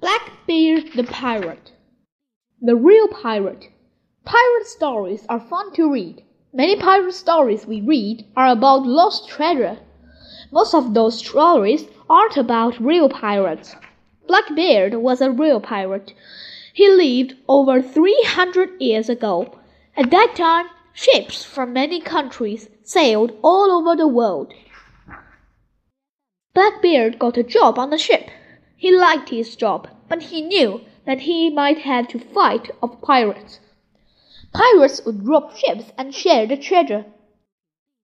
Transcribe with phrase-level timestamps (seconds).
[0.00, 1.70] Blackbeard the Pirate
[2.60, 3.68] The Real Pirate
[4.24, 6.24] Pirate stories are fun to read.
[6.52, 9.78] Many pirate stories we read are about lost treasure.
[10.50, 13.76] Most of those stories aren't about real pirates.
[14.26, 16.12] Blackbeard was a real pirate.
[16.72, 19.56] He lived over 300 years ago.
[19.96, 24.52] At that time, ships from many countries sailed all over the world.
[26.52, 28.28] Blackbeard got a job on the ship.
[28.84, 33.58] He liked his job, but he knew that he might have to fight off pirates.
[34.52, 37.06] Pirates would rob ships and share the treasure.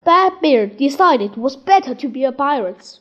[0.04, 2.98] Blackbeard decided it was better to be a pirate.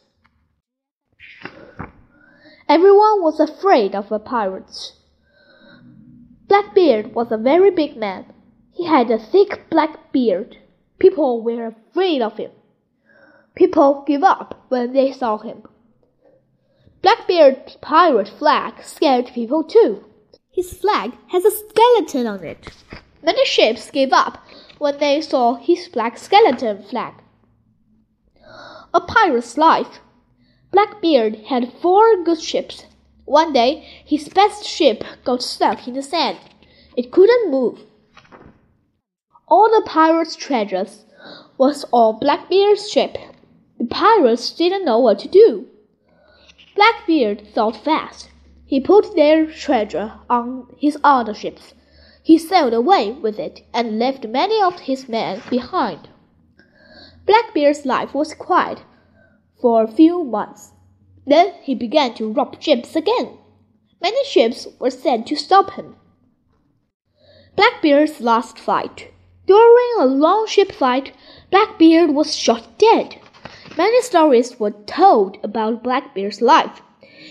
[2.67, 4.99] Everyone was afraid of the pirates.
[6.49, 8.25] Blackbeard was a very big man.
[8.73, 10.57] He had a thick black beard.
[10.99, 12.51] People were afraid of him.
[13.55, 15.63] People gave up when they saw him.
[17.01, 20.03] Blackbeard's pirate flag scared people too.
[20.51, 22.67] His flag has a skeleton on it.
[23.23, 24.45] Many ships gave up
[24.79, 27.13] when they saw his black skeleton flag.
[28.93, 29.99] A pirate's life.
[30.71, 32.85] Blackbeard had four good ships.
[33.23, 36.37] One day, his best ship got stuck in the sand.
[36.97, 37.79] It couldn't move.
[39.47, 41.05] All the pirates' treasures
[41.57, 43.17] was on Blackbeard's ship.
[43.77, 45.67] The pirates didn't know what to do.
[46.79, 48.29] Blackbeard thought fast.
[48.65, 51.73] He put their treasure on his other ships.
[52.23, 56.07] He sailed away with it and left many of his men behind.
[57.25, 58.83] Blackbeard's life was quiet
[59.61, 60.71] for a few months.
[61.27, 63.37] Then he began to rob ships again.
[64.01, 65.97] Many ships were sent to stop him.
[67.57, 69.11] Blackbeard's last fight.
[69.45, 71.11] During a long ship fight,
[71.51, 73.18] Blackbeard was shot dead.
[73.79, 76.81] Many stories were told about Blackbeard's life.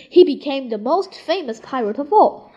[0.09, 2.48] He became the most famous pirate of all.